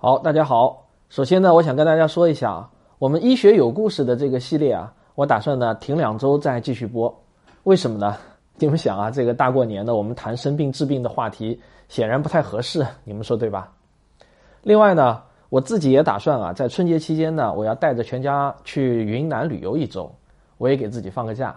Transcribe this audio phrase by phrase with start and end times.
[0.00, 0.86] 好，大家好。
[1.10, 7.14] 首先呢，我想跟大家说一下啊，我们医学有故事的这个系列啊，我打算呢停两周再继续播。
[7.64, 8.16] 为什么呢？
[8.56, 13.70] 你们想啊，这个大过年的，我们谈生病治病的话题，显然不太合适，你们说对吧？
[14.62, 20.10] 另外呢，我自己也打算啊，在春节期间呢，我要带着全家去云南旅游一周，
[20.58, 21.54] 我也给自己放个假。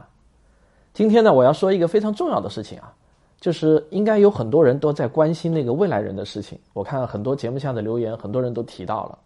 [0.93, 2.93] 今天呢，我要说一个非常重要的事情啊。
[3.41, 6.59] 就是应该有很多人都在关心那个未来人的事情。
[6.73, 9.17] 我看很多节目下的留言，很多人都提到了。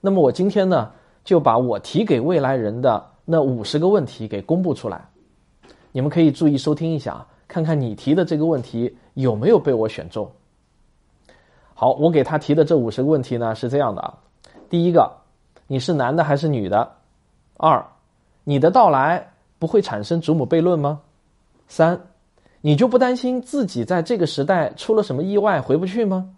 [0.00, 0.90] 那么我今天呢，
[1.22, 5.06] 就把我提给未来人的那五十个问题给公布出来。
[5.92, 10.26] 你们可以注意收听一下，看看你提的这个问题有没有被我选中。
[11.80, 14.12] 好，我给他提的这五十个问题呢是这样的啊：
[14.68, 15.08] 第一个，
[15.68, 16.90] 你是男的还是女的？
[17.56, 17.86] 二，
[18.42, 21.00] 你的到来不会产生祖母悖论吗？
[21.68, 22.00] 三。
[22.62, 26.34] 你就不担心自己在这个时代出了什么意外回不去吗？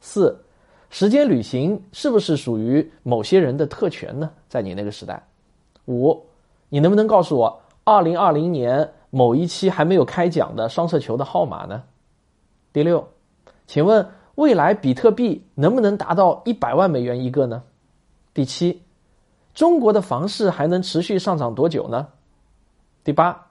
[0.00, 0.44] 四，
[0.90, 4.30] 时间旅行是不是属于某些人的特权呢？
[4.48, 5.20] 在你那个时代。
[5.86, 6.24] 五，
[6.68, 11.82] 你能不能告诉我，二零二零年某一期还没有开奖的双色球的号码呢？
[12.72, 13.08] 第六，
[13.66, 14.06] 请问
[14.38, 17.64] 未来比特币能不能达到一百万美元一个呢？
[18.32, 18.80] 第七，
[19.52, 22.06] 中国的房市还能持续上涨多久呢？
[23.02, 23.48] 第八。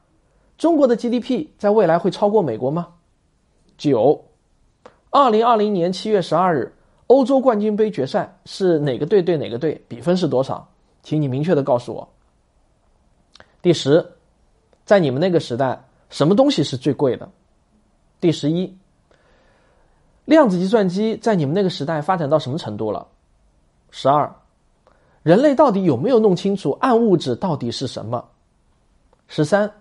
[0.58, 2.88] 中国的 GDP 在未来会超过美国吗？
[3.78, 4.24] 九，
[5.10, 6.74] 二零二零年七月十二日，
[7.08, 9.84] 欧洲冠军杯决赛是哪个队对哪个队？
[9.90, 10.70] 比分是多少？
[11.04, 12.08] 请你明确的告诉我。
[13.62, 14.14] 第十，
[14.86, 17.30] 在你们那个时代，什么东西是最贵的？
[18.22, 18.74] 第十一，
[20.28, 23.08] 量子计算机在你们那个时代发展到什么程度了？
[23.92, 24.30] 十二，
[25.24, 28.28] 人类到底有没有弄清楚暗物质到底是什么？
[29.30, 29.72] 十三。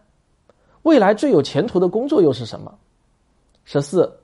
[0.83, 2.73] 未来最有前途的工作又是什么？
[3.65, 4.21] 十四，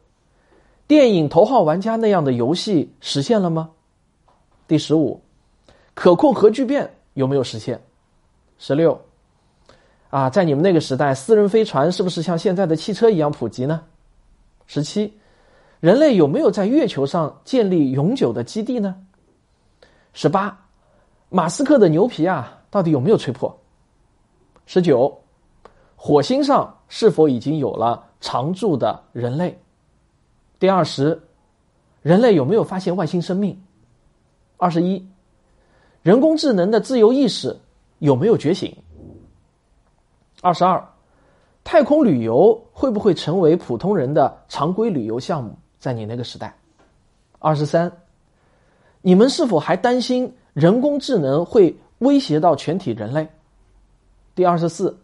[0.86, 3.70] 电影《头号玩家》那样的游戏实现了吗？
[4.68, 5.20] 第十五，
[5.94, 7.82] 可控核聚变有没有实现？
[8.58, 9.00] 十六，
[10.10, 13.82] 啊，在你们那个时代，私人飞船是不是像现在的汽车一样普及呢？
[14.68, 15.12] 十七，
[15.82, 18.94] 人类有没有在月球上建立永久的基地呢？
[20.12, 20.56] 十八，
[21.28, 23.52] 马斯克的牛皮啊，到底有没有吹破？
[24.64, 25.12] 十九。
[25.96, 29.60] 火星上是否已经有了常住的人类？
[30.60, 31.20] 第二十，
[32.00, 33.60] 人类有没有发现外星生命？
[34.58, 35.04] 二十一，
[36.02, 37.58] 人工智能的自由意识
[37.98, 38.72] 有没有觉醒？
[40.42, 40.80] 二十二，
[41.64, 45.58] 太空旅游会不会成为普通人的常规旅游项目？
[45.82, 46.54] 在你那个时代？
[47.40, 47.90] 二十三，
[49.00, 53.28] 你们是否还担心人工智能会威胁到全体人类？
[54.36, 54.96] 第二十四。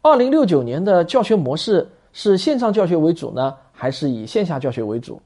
[0.00, 5.20] 二零六九年的教学模式是线上教学为主呢，还是以线下教学为主？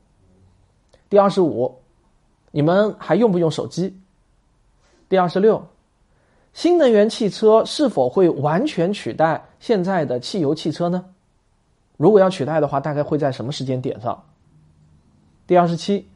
[1.10, 1.78] 第二十五，
[2.50, 3.94] 你们还用不用手机？
[5.10, 5.62] 第二十六，
[6.54, 11.04] 新能源汽车是否会完全取代现在的汽油汽车呢？
[11.98, 14.24] 如果要取代的话，大概会在什么时间点上？
[15.46, 16.06] 第二十七，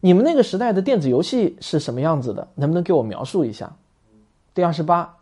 [0.00, 2.48] 你们那个时代的电子游戏是什么样子的？
[2.54, 3.76] 能不能给我描述一下？
[4.54, 5.16] 第二十八，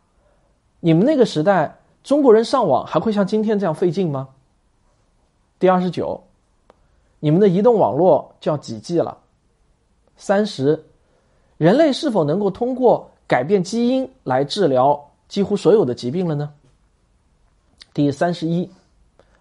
[0.81, 1.77] 你们那个时代。
[2.03, 4.31] 中国人上网还会像今天这样费劲吗？
[5.59, 6.25] 第二十九，
[7.19, 9.19] 你们的移动网络叫几 G 了？
[10.17, 10.83] 三十，
[11.59, 16.55] 人类是否能够通过改变基因来治疗几乎所有的疾病了呢？
[17.93, 18.71] 第三十一，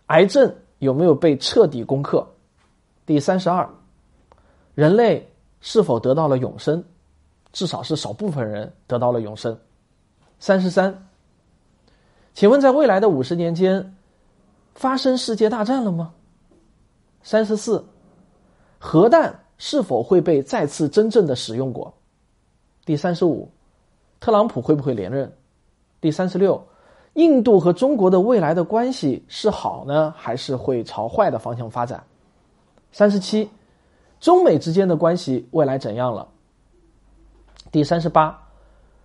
[0.07, 2.27] 癌症有没有被彻底攻克？
[3.09, 3.67] 第三十二，
[4.75, 5.27] 人类
[5.61, 6.83] 是否得到了永生？
[7.51, 9.57] 至少是少部分人得到了永生。
[10.37, 11.09] 三十三。
[12.35, 13.95] 请问，在未来的五十年间，
[14.75, 16.13] 发生世界大战了吗？
[17.23, 17.83] 三十四，
[18.77, 21.91] 核弹是否会被再次真正的使用过？
[22.85, 23.49] 第三十五，
[24.19, 25.35] 特朗普会不会连任？
[25.99, 26.63] 第三十六，
[27.13, 32.03] 印度和中国的未来的关系是好呢，还是会朝坏的方向发展？
[32.91, 33.49] 三十七，
[34.19, 36.27] 中美之间的关系未来怎样了？
[37.71, 38.39] 第三十八，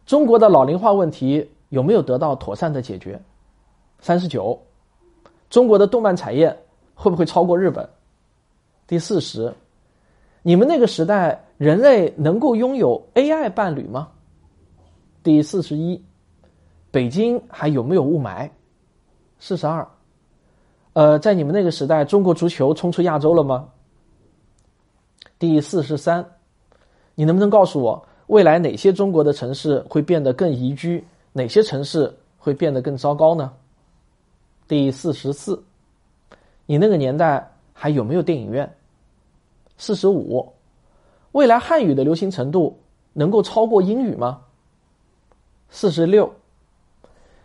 [0.06, 1.50] 中国的老龄化问题。
[1.70, 3.20] 有没有得到妥善的解决？
[3.98, 4.56] 三十九，
[5.50, 6.56] 中国的动漫产业
[6.94, 7.88] 会不会超过日本？
[8.86, 9.52] 第四十，
[10.42, 14.08] 你们那个时代人类能够拥有 AI 伴侣吗？
[15.25, 16.00] 第四十一，
[16.92, 18.48] 北京还有没有雾霾？
[19.40, 19.88] 四十二，
[20.92, 23.69] 呃，在你们那个时代，中国足球冲出亚洲了吗？
[25.38, 26.25] 第四十三，
[27.14, 33.52] 你能不能告诉我，未来哪些中国的城市会变得更宜居，哪些城市会变得更糟糕呢？
[34.66, 35.62] 第四十四，
[36.66, 38.75] 你那个年代还有没有电影院？
[39.76, 40.52] 四十五，
[41.32, 42.78] 未来汉语的流行程度
[43.12, 44.40] 能够超过英语吗？
[45.69, 46.32] 四十六，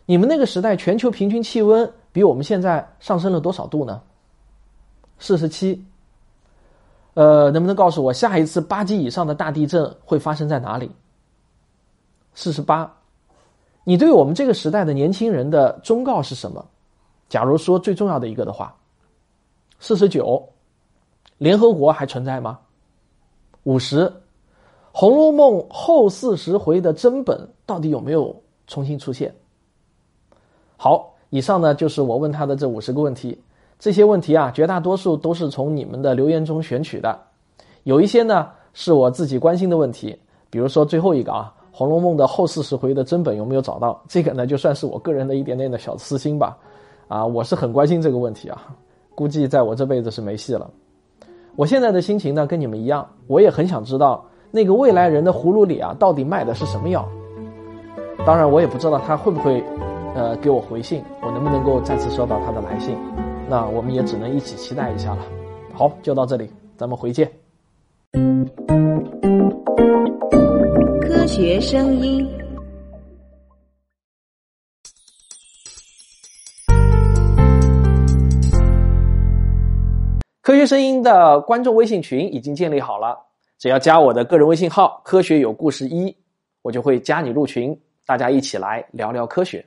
[0.06, 4.02] 你们那个时代全球平均气温比我们现在上升了多少度呢？
[5.18, 5.84] 四十七，
[7.20, 10.90] 呃，能不能告诉我下一次八级以上的大地震会发生在哪里？
[12.34, 12.90] 四十八，
[13.84, 16.66] 你对我们这个时代的年轻人的忠告是什么？
[17.28, 18.74] 假如说最重要的一个的话，
[19.82, 20.48] 四十九。
[21.40, 22.58] 联合国还存在吗？
[23.64, 24.06] 五十，
[24.94, 28.34] 《红楼梦》后四十回的真本到底有没有
[28.66, 29.36] 重新出现？
[30.78, 33.38] 好，以上呢就是我问他的这五十个问题。
[33.80, 37.18] 这些问题啊，绝大多数都是从你们的留言中选取的，
[37.84, 40.16] 有一些呢是我自己关心的问题，
[40.50, 44.00] 比如说最后一个啊，《红楼梦》的后四十回的真本有没有找到？
[44.10, 46.58] 这个呢就算是我个人的一点点的小私心吧。
[47.08, 48.68] 啊，我是很关心这个问题啊，
[49.16, 50.70] 估计在我这辈子是没戏了。
[51.56, 57.08] 我现在的心情呢，跟你们一样，我也很想知道那个未来人的葫芦里啊，到底卖的是什么药。
[58.26, 59.64] 当然，我也不知道他会不会，
[60.14, 62.96] 呃，给我回信，我能不能够再次收到他的来信。
[63.50, 65.26] 那我们也只能一起期待一下了。
[65.74, 66.48] 好，就到这里，
[66.78, 67.28] 咱们回见。
[71.02, 72.30] 科学声音。
[80.44, 83.18] 科学声音的观众微信群已经建立好了，
[83.58, 86.16] 只要加我的个人微信号“科学有故事一”，
[86.62, 87.76] 我就会加你入群，
[88.06, 89.66] 大家一起来聊聊科学。